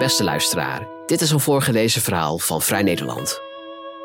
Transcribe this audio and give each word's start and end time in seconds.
Beste 0.00 0.24
luisteraar, 0.24 0.88
dit 1.06 1.20
is 1.20 1.30
een 1.30 1.40
voorgelezen 1.40 2.02
verhaal 2.02 2.38
van 2.38 2.62
Vrij 2.62 2.82
Nederland. 2.82 3.40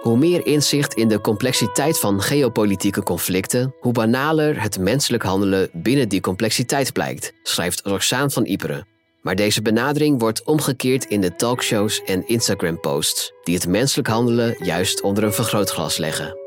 Hoe 0.01 0.17
meer 0.17 0.45
inzicht 0.45 0.93
in 0.93 1.07
de 1.07 1.21
complexiteit 1.21 1.99
van 1.99 2.21
geopolitieke 2.21 3.03
conflicten, 3.03 3.75
hoe 3.79 3.93
banaler 3.93 4.61
het 4.61 4.79
menselijk 4.79 5.23
handelen 5.23 5.69
binnen 5.73 6.09
die 6.09 6.21
complexiteit 6.21 6.93
blijkt, 6.93 7.33
schrijft 7.43 7.81
Roxaan 7.83 8.31
van 8.31 8.45
Iperen. 8.45 8.87
Maar 9.21 9.35
deze 9.35 9.61
benadering 9.61 10.19
wordt 10.19 10.43
omgekeerd 10.43 11.05
in 11.05 11.21
de 11.21 11.35
talkshows 11.35 12.03
en 12.03 12.27
Instagram-posts, 12.27 13.33
die 13.43 13.55
het 13.55 13.67
menselijk 13.67 14.07
handelen 14.07 14.55
juist 14.63 15.01
onder 15.01 15.23
een 15.23 15.33
vergrootglas 15.33 15.97
leggen. 15.97 16.37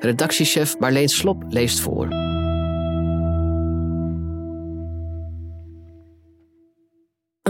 Redactiechef 0.00 0.78
Marleen 0.78 1.08
Slop 1.08 1.44
leest 1.48 1.80
voor. 1.80 2.21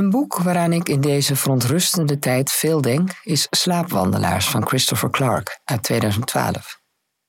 Een 0.03 0.11
boek 0.11 0.37
waaraan 0.37 0.73
ik 0.73 0.89
in 0.89 1.01
deze 1.01 1.37
verontrustende 1.37 2.19
tijd 2.19 2.51
veel 2.51 2.81
denk, 2.81 3.11
is 3.23 3.47
Slaapwandelaars 3.51 4.49
van 4.49 4.67
Christopher 4.67 5.11
Clark 5.11 5.61
uit 5.65 5.83
2012. 5.83 6.81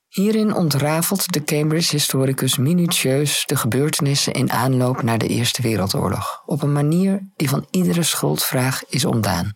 Hierin 0.08 0.54
ontrafelt 0.54 1.34
de 1.34 1.44
Cambridge-historicus 1.44 2.58
minutieus 2.58 3.44
de 3.46 3.56
gebeurtenissen 3.56 4.34
in 4.34 4.52
aanloop 4.52 5.02
naar 5.02 5.18
de 5.18 5.28
Eerste 5.28 5.62
Wereldoorlog 5.62 6.44
op 6.46 6.62
een 6.62 6.72
manier 6.72 7.32
die 7.36 7.50
van 7.50 7.68
iedere 7.70 8.04
schuldvraag 8.04 8.86
is 8.90 9.06
ontdaan. 9.06 9.54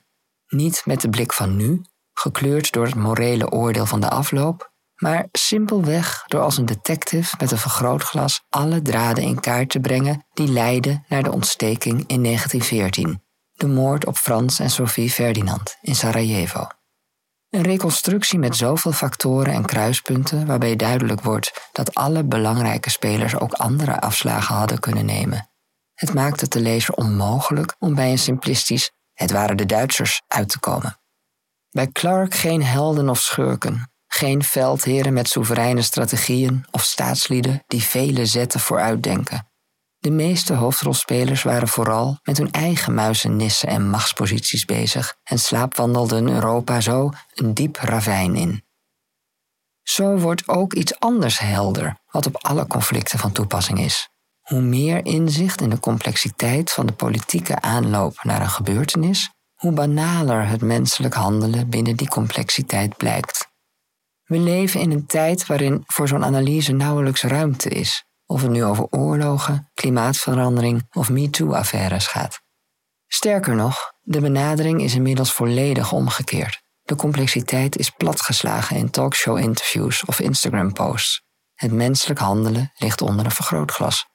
Niet 0.47 0.81
met 0.85 1.01
de 1.01 1.09
blik 1.09 1.33
van 1.33 1.55
nu, 1.55 1.81
gekleurd 2.13 2.71
door 2.71 2.85
het 2.85 2.95
morele 2.95 3.51
oordeel 3.51 3.85
van 3.85 4.01
de 4.01 4.09
afloop, 4.09 4.71
maar 4.97 5.27
simpelweg 5.31 6.23
door 6.27 6.41
als 6.41 6.57
een 6.57 6.65
detective 6.65 7.35
met 7.39 7.51
een 7.51 7.57
vergrootglas 7.57 8.41
alle 8.49 8.81
draden 8.81 9.23
in 9.23 9.39
kaart 9.39 9.69
te 9.69 9.79
brengen 9.79 10.25
die 10.33 10.47
leidden 10.47 11.05
naar 11.07 11.23
de 11.23 11.31
ontsteking 11.31 12.03
in 12.07 12.23
1914, 12.23 13.23
de 13.53 13.67
moord 13.67 14.05
op 14.05 14.17
Frans 14.17 14.59
en 14.59 14.69
Sophie 14.69 15.09
Ferdinand 15.09 15.77
in 15.81 15.95
Sarajevo. 15.95 16.67
Een 17.49 17.61
reconstructie 17.61 18.39
met 18.39 18.55
zoveel 18.55 18.91
factoren 18.91 19.53
en 19.53 19.65
kruispunten 19.65 20.45
waarbij 20.45 20.75
duidelijk 20.75 21.21
wordt 21.21 21.69
dat 21.71 21.95
alle 21.95 22.23
belangrijke 22.23 22.89
spelers 22.89 23.35
ook 23.35 23.53
andere 23.53 24.01
afslagen 24.01 24.55
hadden 24.55 24.79
kunnen 24.79 25.05
nemen. 25.05 25.49
Het 25.93 26.13
maakt 26.13 26.41
het 26.41 26.51
de 26.51 26.59
lezer 26.59 26.93
onmogelijk 26.93 27.75
om 27.79 27.95
bij 27.95 28.11
een 28.11 28.17
simplistisch 28.17 28.91
het 29.13 29.31
waren 29.31 29.57
de 29.57 29.65
Duitsers 29.65 30.21
uit 30.27 30.49
te 30.49 30.59
komen. 30.59 30.99
Bij 31.69 31.87
Clark 31.87 32.33
geen 32.33 32.63
helden 32.63 33.09
of 33.09 33.19
schurken, 33.19 33.91
geen 34.17 34.43
veldheren 34.43 35.13
met 35.13 35.27
soevereine 35.27 35.81
strategieën 35.81 36.65
of 36.71 36.83
staatslieden 36.83 37.63
die 37.67 37.83
vele 37.83 38.25
zetten 38.25 38.59
vooruitdenken. 38.59 39.47
De 39.97 40.09
meeste 40.09 40.53
hoofdrolspelers 40.53 41.43
waren 41.43 41.67
vooral 41.67 42.19
met 42.23 42.37
hun 42.37 42.51
eigen 42.51 42.93
muizenissen 42.93 43.69
en 43.69 43.89
machtsposities 43.89 44.65
bezig 44.65 45.15
en 45.23 45.39
slaapwandelden 45.39 46.27
Europa 46.27 46.81
zo 46.81 47.09
een 47.33 47.53
diep 47.53 47.77
ravijn 47.77 48.35
in. 48.35 48.65
Zo 49.83 50.17
wordt 50.17 50.47
ook 50.47 50.73
iets 50.73 50.99
anders 50.99 51.39
helder, 51.39 51.97
wat 52.11 52.25
op 52.25 52.37
alle 52.37 52.67
conflicten 52.67 53.19
van 53.19 53.31
toepassing 53.31 53.79
is. 53.79 54.09
Hoe 54.41 54.61
meer 54.61 55.05
inzicht 55.05 55.61
in 55.61 55.69
de 55.69 55.79
complexiteit 55.79 56.71
van 56.71 56.85
de 56.85 56.93
politieke 56.93 57.61
aanloop 57.61 58.23
naar 58.23 58.41
een 58.41 58.49
gebeurtenis, 58.49 59.29
hoe 59.55 59.71
banaler 59.71 60.47
het 60.47 60.61
menselijk 60.61 61.13
handelen 61.13 61.69
binnen 61.69 61.95
die 61.95 62.07
complexiteit 62.07 62.97
blijkt. 62.97 63.47
We 64.27 64.39
leven 64.39 64.79
in 64.79 64.91
een 64.91 65.05
tijd 65.05 65.45
waarin 65.45 65.83
voor 65.85 66.07
zo'n 66.07 66.25
analyse 66.25 66.71
nauwelijks 66.71 67.23
ruimte 67.23 67.69
is, 67.69 68.05
of 68.25 68.41
het 68.41 68.51
nu 68.51 68.63
over 68.63 68.87
oorlogen, 68.89 69.71
klimaatverandering 69.73 70.87
of 70.91 71.09
MeToo-affaires 71.09 72.07
gaat. 72.07 72.41
Sterker 73.07 73.55
nog, 73.55 73.93
de 74.01 74.19
benadering 74.19 74.81
is 74.81 74.95
inmiddels 74.95 75.33
volledig 75.33 75.91
omgekeerd. 75.91 76.61
De 76.83 76.95
complexiteit 76.95 77.77
is 77.77 77.89
platgeslagen 77.89 78.75
in 78.75 78.89
talkshow-interviews 78.89 80.05
of 80.05 80.19
Instagram-posts. 80.19 81.21
Het 81.53 81.71
menselijk 81.71 82.19
handelen 82.19 82.71
ligt 82.75 83.01
onder 83.01 83.25
een 83.25 83.31
vergrootglas. 83.31 84.05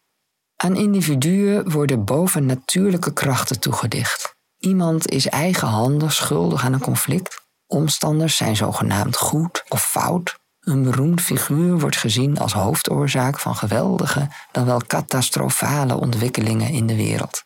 Aan 0.57 0.77
individuen 0.77 1.71
worden 1.71 2.05
bovennatuurlijke 2.05 3.13
krachten 3.13 3.61
toegedicht. 3.61 4.35
Iemand 4.59 5.09
is 5.09 5.27
eigenhandig 5.27 6.13
schuldig 6.13 6.65
aan 6.65 6.73
een 6.73 6.81
conflict 6.81 7.42
Omstanders 7.73 8.37
zijn 8.37 8.57
zogenaamd 8.57 9.17
goed 9.17 9.65
of 9.69 9.85
fout. 9.85 10.41
Een 10.61 10.83
beroemd 10.83 11.21
figuur 11.21 11.79
wordt 11.79 11.97
gezien 11.97 12.39
als 12.39 12.53
hoofdoorzaak 12.53 13.39
van 13.39 13.57
geweldige, 13.57 14.29
dan 14.51 14.65
wel 14.65 14.81
catastrofale 14.87 15.95
ontwikkelingen 15.95 16.69
in 16.69 16.87
de 16.87 16.97
wereld. 16.97 17.45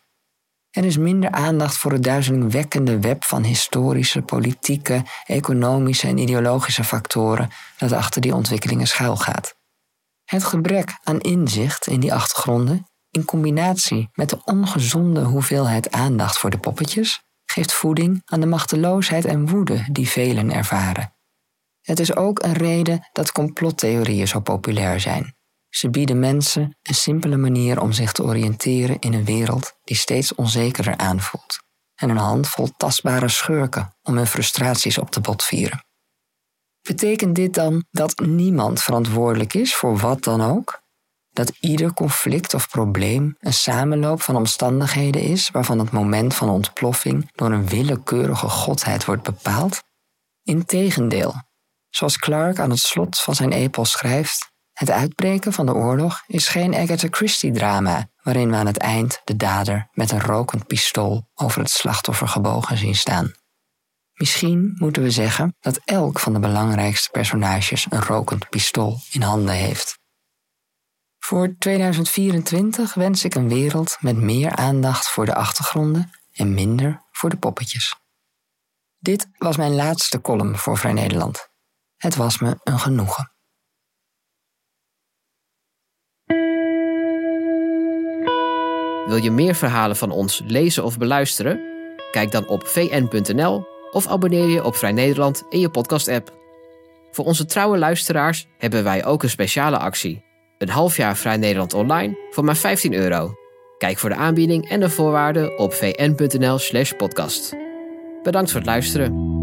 Er 0.69 0.85
is 0.85 0.97
minder 0.97 1.31
aandacht 1.31 1.77
voor 1.77 1.91
het 1.91 2.03
duizelingwekkende 2.03 2.99
web 2.99 3.23
van 3.23 3.43
historische, 3.43 4.21
politieke, 4.21 5.03
economische 5.25 6.07
en 6.07 6.17
ideologische 6.17 6.83
factoren 6.83 7.49
dat 7.77 7.91
achter 7.91 8.21
die 8.21 8.35
ontwikkelingen 8.35 8.87
schuilgaat. 8.87 9.55
Het 10.25 10.43
gebrek 10.43 10.97
aan 11.03 11.19
inzicht 11.19 11.87
in 11.87 11.99
die 11.99 12.13
achtergronden, 12.13 12.87
in 13.11 13.25
combinatie 13.25 14.09
met 14.13 14.29
de 14.29 14.43
ongezonde 14.43 15.23
hoeveelheid 15.23 15.91
aandacht 15.91 16.37
voor 16.37 16.49
de 16.49 16.57
poppetjes, 16.57 17.21
geeft 17.57 17.73
voeding 17.73 18.21
aan 18.25 18.39
de 18.39 18.45
machteloosheid 18.45 19.25
en 19.25 19.49
woede 19.49 19.85
die 19.91 20.09
velen 20.09 20.51
ervaren. 20.51 21.13
Het 21.81 21.99
is 21.99 22.15
ook 22.15 22.43
een 22.43 22.53
reden 22.53 23.07
dat 23.13 23.31
complottheorieën 23.31 24.27
zo 24.27 24.39
populair 24.39 24.99
zijn. 24.99 25.35
Ze 25.69 25.89
bieden 25.89 26.19
mensen 26.19 26.77
een 26.81 26.95
simpele 26.95 27.37
manier 27.37 27.81
om 27.81 27.91
zich 27.91 28.11
te 28.11 28.23
oriënteren 28.23 28.99
in 28.99 29.13
een 29.13 29.25
wereld 29.25 29.73
die 29.83 29.97
steeds 29.97 30.35
onzekerder 30.35 30.97
aanvoelt, 30.97 31.59
en 31.95 32.09
een 32.09 32.17
handvol 32.17 32.69
tastbare 32.77 33.29
schurken 33.29 33.95
om 34.03 34.15
hun 34.15 34.27
frustraties 34.27 34.97
op 34.97 35.09
te 35.09 35.21
botvieren. 35.21 35.85
Betekent 36.81 37.35
dit 37.35 37.53
dan 37.53 37.85
dat 37.91 38.19
niemand 38.19 38.81
verantwoordelijk 38.81 39.53
is 39.53 39.75
voor 39.75 39.97
wat 39.97 40.23
dan 40.23 40.41
ook? 40.41 40.81
Dat 41.37 41.57
ieder 41.59 41.93
conflict 41.93 42.53
of 42.53 42.69
probleem 42.69 43.35
een 43.39 43.53
samenloop 43.53 44.21
van 44.21 44.35
omstandigheden 44.35 45.21
is 45.21 45.49
waarvan 45.49 45.79
het 45.79 45.91
moment 45.91 46.35
van 46.35 46.49
ontploffing 46.49 47.31
door 47.35 47.51
een 47.51 47.67
willekeurige 47.67 48.49
godheid 48.49 49.05
wordt 49.05 49.23
bepaald? 49.23 49.83
Integendeel, 50.43 51.33
zoals 51.89 52.17
Clark 52.17 52.59
aan 52.59 52.69
het 52.69 52.79
slot 52.79 53.19
van 53.19 53.35
zijn 53.35 53.51
epos 53.51 53.91
schrijft, 53.91 54.51
het 54.73 54.89
uitbreken 54.89 55.53
van 55.53 55.65
de 55.65 55.73
oorlog 55.73 56.23
is 56.27 56.47
geen 56.47 56.75
Agatha 56.75 57.07
Christie-drama 57.11 58.07
waarin 58.23 58.49
we 58.49 58.55
aan 58.55 58.65
het 58.65 58.77
eind 58.77 59.21
de 59.23 59.35
dader 59.35 59.87
met 59.91 60.11
een 60.11 60.21
rokend 60.21 60.67
pistool 60.67 61.29
over 61.35 61.59
het 61.61 61.69
slachtoffer 61.69 62.27
gebogen 62.27 62.77
zien 62.77 62.95
staan. 62.95 63.31
Misschien 64.13 64.75
moeten 64.77 65.03
we 65.03 65.11
zeggen 65.11 65.55
dat 65.59 65.81
elk 65.85 66.19
van 66.19 66.33
de 66.33 66.39
belangrijkste 66.39 67.09
personages 67.11 67.85
een 67.89 68.01
rokend 68.01 68.49
pistool 68.49 68.99
in 69.11 69.21
handen 69.21 69.55
heeft. 69.55 70.05
Voor 71.27 71.55
2024 71.59 72.93
wens 72.93 73.23
ik 73.23 73.35
een 73.35 73.49
wereld 73.49 73.97
met 73.99 74.15
meer 74.17 74.55
aandacht 74.55 75.09
voor 75.09 75.25
de 75.25 75.35
achtergronden 75.35 76.11
en 76.33 76.53
minder 76.53 77.05
voor 77.11 77.29
de 77.29 77.37
poppetjes. 77.37 77.95
Dit 78.97 79.27
was 79.37 79.57
mijn 79.57 79.75
laatste 79.75 80.21
column 80.21 80.57
voor 80.57 80.77
Vrij 80.77 80.93
Nederland. 80.93 81.49
Het 81.95 82.15
was 82.15 82.39
me 82.39 82.59
een 82.63 82.79
genoegen. 82.79 83.31
Wil 89.05 89.23
je 89.23 89.31
meer 89.31 89.55
verhalen 89.55 89.95
van 89.95 90.11
ons 90.11 90.41
lezen 90.45 90.83
of 90.83 90.97
beluisteren? 90.97 91.61
Kijk 92.11 92.31
dan 92.31 92.47
op 92.47 92.67
vn.nl 92.67 93.65
of 93.91 94.07
abonneer 94.07 94.47
je 94.47 94.63
op 94.63 94.75
Vrij 94.75 94.91
Nederland 94.91 95.43
in 95.49 95.59
je 95.59 95.69
podcast-app. 95.69 96.33
Voor 97.11 97.25
onze 97.25 97.45
trouwe 97.45 97.77
luisteraars 97.77 98.47
hebben 98.57 98.83
wij 98.83 99.05
ook 99.05 99.23
een 99.23 99.29
speciale 99.29 99.77
actie. 99.77 100.26
Een 100.57 100.69
half 100.69 100.97
jaar 100.97 101.17
Vrij 101.17 101.37
Nederland 101.37 101.73
online 101.73 102.17
voor 102.29 102.43
maar 102.43 102.55
15 102.55 102.93
euro. 102.93 103.33
Kijk 103.77 103.97
voor 103.97 104.09
de 104.09 104.15
aanbieding 104.15 104.69
en 104.69 104.79
de 104.79 104.89
voorwaarden 104.89 105.59
op 105.59 105.73
vn.nl/slash 105.73 106.91
podcast. 106.91 107.55
Bedankt 108.23 108.51
voor 108.51 108.59
het 108.59 108.69
luisteren. 108.69 109.36